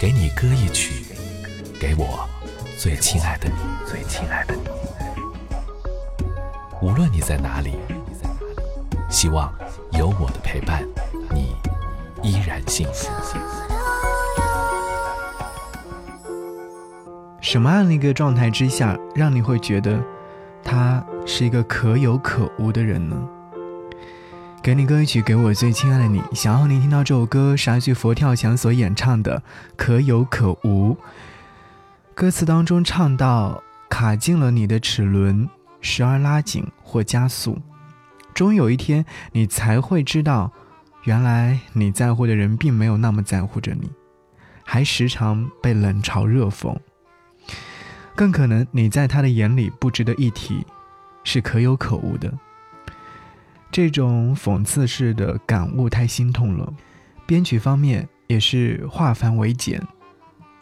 [0.00, 1.04] 给你歌一曲，
[1.78, 2.26] 给我
[2.78, 3.54] 最亲爱的你，
[3.86, 4.62] 最亲爱的你。
[6.80, 7.74] 无论你在哪里，
[9.10, 9.52] 希望
[9.92, 10.82] 有我的陪伴，
[11.34, 11.54] 你
[12.22, 13.10] 依然幸福。
[17.42, 20.02] 什么样的一个状态之下，让你会觉得
[20.64, 23.16] 他是一个可有可无的人呢？
[24.62, 26.22] 给你歌曲，给我最亲爱的你。
[26.34, 29.38] 想要你听到这首歌，是来自佛跳墙所演唱的
[29.74, 30.92] 《可有可无》。
[32.14, 35.48] 歌词当中唱到：“卡进了你的齿轮，
[35.80, 37.58] 时而拉紧或加速，
[38.34, 40.52] 终有一天，你才会知道，
[41.04, 43.90] 原来你在乎的人并没有那么在乎着你，
[44.62, 46.76] 还时常被冷嘲热讽。
[48.14, 50.66] 更可能，你在他的眼里不值得一提，
[51.24, 52.30] 是可有可无的。”
[53.72, 56.72] 这种讽刺式的感悟太心痛了，
[57.24, 59.80] 编曲方面也是化繁为简，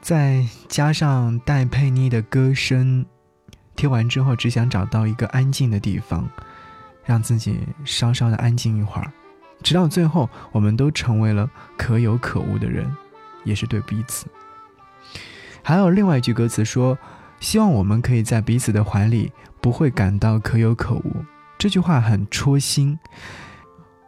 [0.00, 3.04] 再加上戴佩妮的歌声，
[3.74, 6.28] 听完之后只想找到一个安静的地方，
[7.04, 9.12] 让自己稍稍的安静一会儿，
[9.64, 12.88] 直到最后我们都成为了可有可无的人，
[13.42, 14.26] 也是对彼此。
[15.64, 16.96] 还有另外一句歌词说
[17.40, 21.16] ：“希望我们可以在彼此的怀里，不会感到可有可无。”
[21.62, 22.98] 这句话很戳心，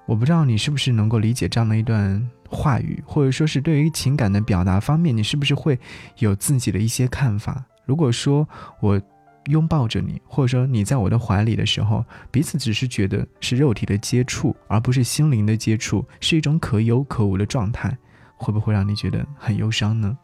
[0.06, 5.78] 我不知道你是不是能够理解这样的一段话语，或者说是对于情感的表达方面，你是不是会
[6.19, 7.64] 有自己的一些看法？
[7.86, 8.48] 如果说
[8.80, 9.00] 我
[9.44, 17.96] 拥抱着你，或者说你在我的怀里的时候，彼此只是觉得是肉体的接触，而不是心灵的接触，是一种可有可无的状态，
[18.34, 20.18] 会不会让你觉得很忧伤呢？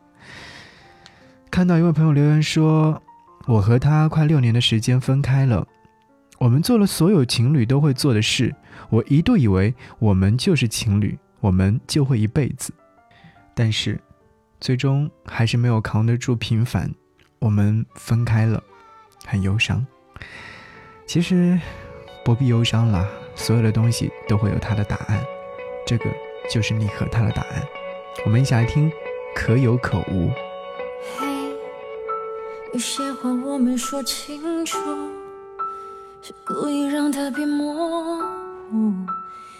[1.49, 3.01] 看到一位朋友留言说，
[3.47, 5.65] 我和他快六年的时间分开了。
[6.41, 8.55] 我们做了所有情侣都会做的事，
[8.89, 12.73] 我一度以为我们就是情侣，我们就会一辈子。
[13.55, 14.01] 但是，
[14.59, 16.91] 最终还是没有扛得住平凡，
[17.41, 18.63] 我们分开了，
[19.27, 19.87] 很忧伤。
[21.07, 21.61] 其实，
[22.25, 25.23] 不必忧伤了，所有的东西都会有它的答案，
[25.87, 26.07] 这个
[26.51, 27.63] 就是你和他的答案。
[28.25, 28.91] 我们一起来听，
[29.35, 30.31] 可有可无。
[31.19, 31.27] 嘿，
[32.73, 34.79] 有些话我没说清楚。
[36.23, 38.19] 是故意让它变模
[38.71, 38.93] 糊，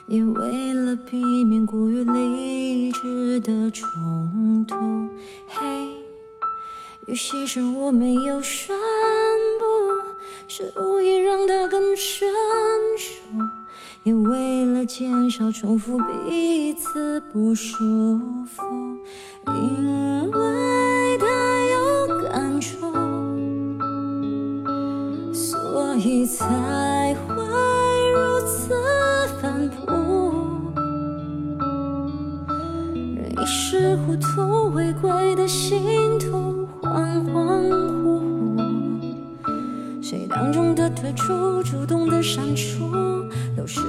[0.07, 4.77] 也为了避免过于理智的冲突。
[5.49, 5.59] 嘿，
[7.07, 8.77] 有些事我没有宣
[9.59, 9.65] 布，
[10.49, 12.29] 是故意让它更生
[12.99, 13.15] 疏，
[14.03, 17.75] 也为了减少重复彼此不舒
[18.45, 18.63] 服。
[19.47, 20.10] 因
[26.31, 27.35] 才会
[28.13, 28.73] 如此
[29.41, 29.93] 反复，
[32.95, 38.23] 人一时糊涂，违规的信徒恍恍惚
[39.43, 39.51] 惚，
[40.01, 42.93] 谁当众的退出，主动的删除，
[43.57, 43.81] 都是。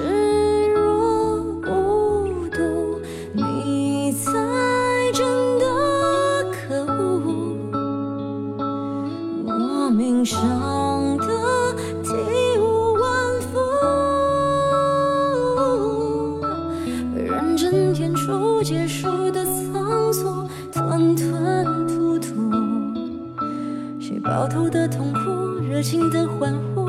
[24.24, 25.20] 爆头的痛苦，
[25.68, 26.86] 热情的欢呼，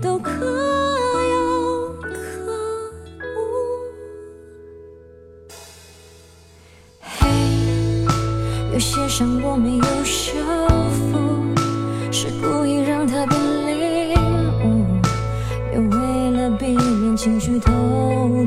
[0.00, 2.08] 都可有可
[3.22, 3.38] 无。
[7.00, 7.28] 嘿，
[8.72, 10.32] 有些伤我没有修
[10.90, 11.18] 复，
[12.10, 14.16] 是故意让它变领
[14.64, 14.84] 悟，
[15.72, 17.70] 也为了避免情绪透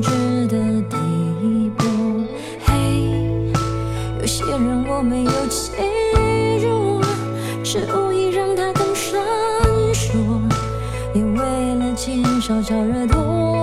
[0.02, 0.58] 支的
[0.90, 1.85] 地步。
[4.56, 5.70] 虽然我没有记
[6.62, 7.02] 住，
[7.62, 9.22] 是无意让它更深
[9.92, 10.18] 说，
[11.12, 13.55] 也为了减少招惹多。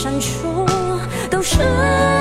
[0.00, 0.64] 闪烁
[1.28, 2.17] 都是。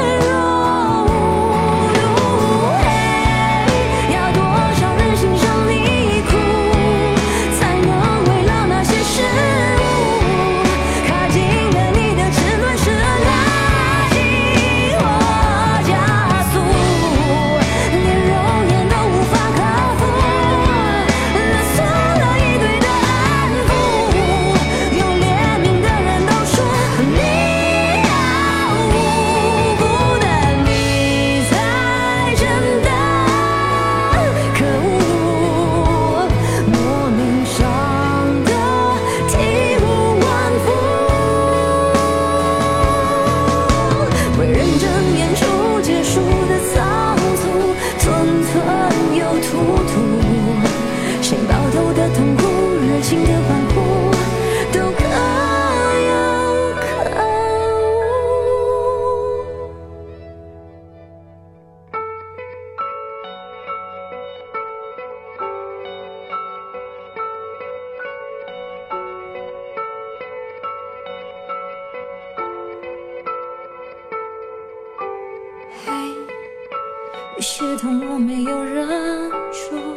[77.38, 77.78] 有些。
[77.78, 79.96] 痛我没有忍住，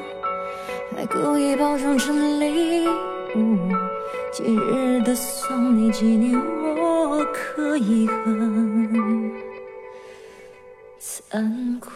[0.95, 2.87] 还故意包装成礼
[3.35, 3.57] 物，
[4.31, 9.33] 今日的送你纪念我，可以很
[10.99, 11.91] 残酷。